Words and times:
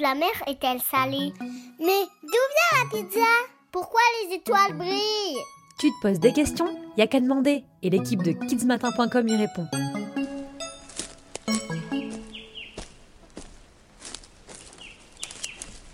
de 0.00 0.02
la 0.02 0.14
mer 0.14 0.30
est-elle 0.46 0.80
salée? 0.80 1.32
Mais 1.78 2.06
d'où 2.22 2.28
vient 2.30 2.82
la 2.82 2.90
pizza? 2.90 3.26
Pourquoi 3.70 4.00
les 4.22 4.36
étoiles 4.36 4.72
brillent? 4.72 5.36
Tu 5.78 5.88
te 5.90 6.00
poses 6.00 6.18
des 6.18 6.32
questions? 6.32 6.68
Y 6.96 7.02
a 7.02 7.06
qu'à 7.06 7.20
demander 7.20 7.64
et 7.82 7.90
l'équipe 7.90 8.22
de 8.22 8.32
kidsmatin.com 8.32 9.28
y 9.28 9.36
répond. 9.36 9.66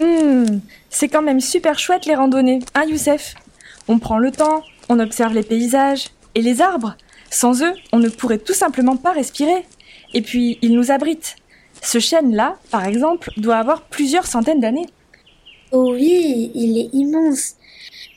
Hmm, 0.00 0.60
c'est 0.88 1.08
quand 1.08 1.22
même 1.22 1.40
super 1.40 1.78
chouette 1.78 2.06
les 2.06 2.14
randonnées, 2.14 2.60
hein 2.74 2.84
Youssef? 2.84 3.34
On 3.86 3.98
prend 3.98 4.18
le 4.18 4.32
temps, 4.32 4.62
on 4.88 4.98
observe 4.98 5.34
les 5.34 5.42
paysages 5.42 6.08
et 6.34 6.40
les 6.40 6.62
arbres. 6.62 6.96
Sans 7.30 7.62
eux, 7.62 7.74
on 7.92 7.98
ne 7.98 8.08
pourrait 8.08 8.38
tout 8.38 8.54
simplement 8.54 8.96
pas 8.96 9.12
respirer. 9.12 9.66
Et 10.14 10.22
puis, 10.22 10.58
ils 10.62 10.74
nous 10.74 10.90
abritent. 10.90 11.36
Ce 11.82 11.98
chêne-là, 11.98 12.56
par 12.70 12.86
exemple, 12.86 13.30
doit 13.36 13.56
avoir 13.56 13.82
plusieurs 13.82 14.26
centaines 14.26 14.60
d'années. 14.60 14.86
Oh 15.72 15.92
oui, 15.92 16.50
il 16.54 16.78
est 16.78 16.90
immense. 16.92 17.54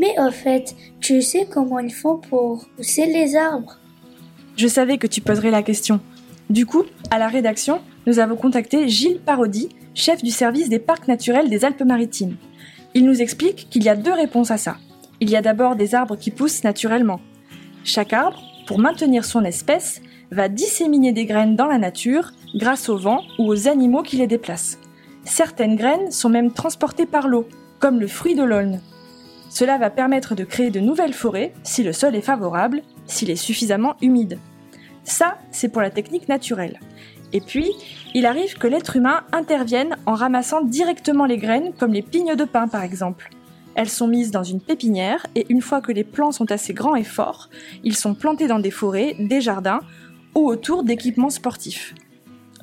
Mais 0.00 0.14
au 0.18 0.30
fait, 0.30 0.74
tu 1.00 1.22
sais 1.22 1.46
comment 1.50 1.78
ils 1.78 1.92
font 1.92 2.18
pour 2.18 2.66
pousser 2.76 3.06
les 3.06 3.36
arbres 3.36 3.78
Je 4.56 4.66
savais 4.66 4.98
que 4.98 5.06
tu 5.06 5.20
poserais 5.20 5.50
la 5.50 5.62
question. 5.62 6.00
Du 6.50 6.66
coup, 6.66 6.84
à 7.10 7.18
la 7.18 7.28
rédaction, 7.28 7.80
nous 8.06 8.18
avons 8.18 8.36
contacté 8.36 8.88
Gilles 8.88 9.20
Parodi, 9.20 9.68
chef 9.94 10.22
du 10.22 10.30
service 10.30 10.68
des 10.68 10.78
parcs 10.78 11.08
naturels 11.08 11.48
des 11.48 11.64
Alpes-Maritimes. 11.64 12.36
Il 12.94 13.04
nous 13.04 13.22
explique 13.22 13.68
qu'il 13.70 13.84
y 13.84 13.88
a 13.88 13.96
deux 13.96 14.12
réponses 14.12 14.50
à 14.50 14.58
ça. 14.58 14.76
Il 15.20 15.30
y 15.30 15.36
a 15.36 15.42
d'abord 15.42 15.76
des 15.76 15.94
arbres 15.94 16.16
qui 16.16 16.30
poussent 16.30 16.64
naturellement. 16.64 17.20
Chaque 17.84 18.12
arbre, 18.12 18.42
pour 18.66 18.78
maintenir 18.78 19.24
son 19.24 19.44
espèce, 19.44 20.02
va 20.32 20.48
disséminer 20.48 21.12
des 21.12 21.26
graines 21.26 21.56
dans 21.56 21.66
la 21.66 21.78
nature 21.78 22.32
grâce 22.54 22.88
au 22.88 22.96
vent 22.96 23.22
ou 23.38 23.46
aux 23.48 23.68
animaux 23.68 24.02
qui 24.02 24.16
les 24.16 24.26
déplacent. 24.26 24.78
Certaines 25.24 25.76
graines 25.76 26.10
sont 26.10 26.30
même 26.30 26.52
transportées 26.52 27.06
par 27.06 27.28
l'eau, 27.28 27.46
comme 27.78 28.00
le 28.00 28.08
fruit 28.08 28.34
de 28.34 28.42
l'aulne. 28.42 28.80
Cela 29.50 29.76
va 29.76 29.90
permettre 29.90 30.34
de 30.34 30.44
créer 30.44 30.70
de 30.70 30.80
nouvelles 30.80 31.12
forêts 31.12 31.52
si 31.62 31.82
le 31.82 31.92
sol 31.92 32.16
est 32.16 32.22
favorable, 32.22 32.82
s'il 33.06 33.30
est 33.30 33.36
suffisamment 33.36 33.94
humide. 34.00 34.38
Ça, 35.04 35.36
c'est 35.50 35.68
pour 35.68 35.82
la 35.82 35.90
technique 35.90 36.28
naturelle. 36.28 36.80
Et 37.34 37.40
puis, 37.40 37.70
il 38.14 38.24
arrive 38.24 38.56
que 38.56 38.66
l'être 38.66 38.96
humain 38.96 39.22
intervienne 39.32 39.96
en 40.06 40.14
ramassant 40.14 40.62
directement 40.62 41.26
les 41.26 41.38
graines, 41.38 41.72
comme 41.78 41.92
les 41.92 42.02
pignes 42.02 42.36
de 42.36 42.44
pin 42.44 42.68
par 42.68 42.82
exemple. 42.82 43.30
Elles 43.74 43.88
sont 43.88 44.08
mises 44.08 44.30
dans 44.30 44.42
une 44.42 44.60
pépinière 44.60 45.26
et 45.34 45.46
une 45.48 45.62
fois 45.62 45.80
que 45.80 45.92
les 45.92 46.04
plants 46.04 46.32
sont 46.32 46.50
assez 46.52 46.74
grands 46.74 46.94
et 46.94 47.04
forts, 47.04 47.48
ils 47.84 47.96
sont 47.96 48.14
plantés 48.14 48.46
dans 48.46 48.58
des 48.58 48.70
forêts, 48.70 49.16
des 49.18 49.40
jardins 49.40 49.80
ou 50.34 50.46
autour 50.46 50.84
d'équipements 50.84 51.30
sportifs. 51.30 51.94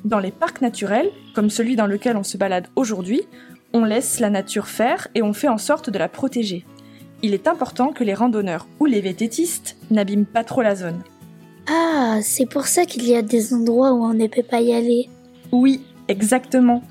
Dans 0.04 0.18
les 0.18 0.30
parcs 0.30 0.62
naturels, 0.62 1.10
comme 1.34 1.50
celui 1.50 1.76
dans 1.76 1.86
lequel 1.86 2.16
on 2.16 2.22
se 2.22 2.36
balade 2.36 2.68
aujourd'hui, 2.76 3.22
on 3.72 3.84
laisse 3.84 4.18
la 4.18 4.30
nature 4.30 4.66
faire 4.66 5.08
et 5.14 5.22
on 5.22 5.32
fait 5.32 5.48
en 5.48 5.58
sorte 5.58 5.90
de 5.90 5.98
la 5.98 6.08
protéger. 6.08 6.64
Il 7.22 7.34
est 7.34 7.46
important 7.46 7.92
que 7.92 8.02
les 8.02 8.14
randonneurs 8.14 8.66
ou 8.80 8.86
les 8.86 9.00
vététistes 9.00 9.76
n'abîment 9.90 10.26
pas 10.26 10.42
trop 10.42 10.62
la 10.62 10.74
zone. 10.74 11.02
Ah, 11.68 12.18
c'est 12.22 12.46
pour 12.46 12.66
ça 12.66 12.86
qu'il 12.86 13.06
y 13.06 13.14
a 13.14 13.22
des 13.22 13.52
endroits 13.52 13.92
où 13.92 14.04
on 14.04 14.14
ne 14.14 14.26
peut 14.26 14.42
pas 14.42 14.60
y 14.60 14.72
aller. 14.72 15.08
Oui, 15.52 15.82
exactement. 16.08 16.82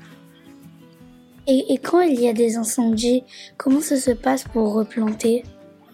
Et, 1.46 1.72
et 1.72 1.78
quand 1.78 2.00
il 2.00 2.20
y 2.20 2.28
a 2.28 2.32
des 2.32 2.56
incendies, 2.56 3.24
comment 3.56 3.80
ça 3.80 3.96
se 3.96 4.12
passe 4.12 4.44
pour 4.44 4.72
replanter? 4.72 5.42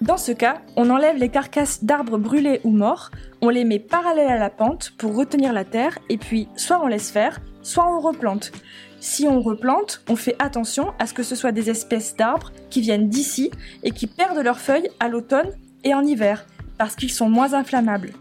Dans 0.00 0.18
ce 0.18 0.32
cas, 0.32 0.60
on 0.76 0.90
enlève 0.90 1.16
les 1.16 1.30
carcasses 1.30 1.82
d'arbres 1.82 2.18
brûlés 2.18 2.60
ou 2.64 2.70
morts, 2.70 3.10
on 3.40 3.48
les 3.48 3.64
met 3.64 3.78
parallèles 3.78 4.30
à 4.30 4.38
la 4.38 4.50
pente 4.50 4.92
pour 4.98 5.16
retenir 5.16 5.52
la 5.52 5.64
terre, 5.64 5.98
et 6.10 6.18
puis 6.18 6.48
soit 6.56 6.80
on 6.82 6.86
laisse 6.86 7.10
faire, 7.10 7.40
soit 7.62 7.86
on 7.86 8.00
replante. 8.00 8.52
Si 9.00 9.26
on 9.26 9.40
replante, 9.40 10.02
on 10.08 10.16
fait 10.16 10.36
attention 10.38 10.92
à 10.98 11.06
ce 11.06 11.14
que 11.14 11.22
ce 11.22 11.34
soit 11.34 11.52
des 11.52 11.70
espèces 11.70 12.14
d'arbres 12.14 12.52
qui 12.70 12.82
viennent 12.82 13.08
d'ici 13.08 13.50
et 13.82 13.90
qui 13.90 14.06
perdent 14.06 14.38
leurs 14.38 14.58
feuilles 14.58 14.90
à 15.00 15.08
l'automne 15.08 15.50
et 15.82 15.94
en 15.94 16.02
hiver, 16.02 16.46
parce 16.76 16.94
qu'ils 16.94 17.12
sont 17.12 17.30
moins 17.30 17.54
inflammables. 17.54 18.12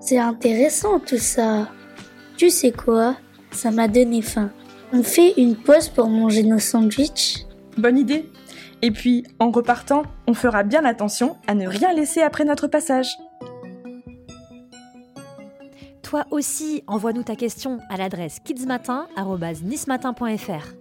C'est 0.00 0.18
intéressant 0.18 1.00
tout 1.00 1.18
ça. 1.18 1.68
Tu 2.36 2.50
sais 2.50 2.72
quoi? 2.72 3.16
Ça 3.50 3.70
m'a 3.70 3.88
donné 3.88 4.22
faim. 4.22 4.50
On 4.92 5.02
fait 5.02 5.34
une 5.36 5.56
pause 5.56 5.88
pour 5.88 6.08
manger 6.08 6.42
nos 6.42 6.58
sandwichs 6.58 7.46
Bonne 7.80 7.98
idée. 7.98 8.30
Et 8.82 8.90
puis, 8.90 9.24
en 9.38 9.50
repartant, 9.50 10.02
on 10.26 10.34
fera 10.34 10.62
bien 10.62 10.84
attention 10.84 11.38
à 11.46 11.54
ne 11.54 11.66
rien 11.66 11.94
laisser 11.94 12.20
après 12.20 12.44
notre 12.44 12.66
passage. 12.66 13.16
Toi 16.02 16.26
aussi, 16.30 16.84
envoie-nous 16.86 17.22
ta 17.22 17.36
question 17.36 17.78
à 17.88 17.96
l'adresse 17.96 18.38
kidsmatin.nismatin.fr. 18.40 20.79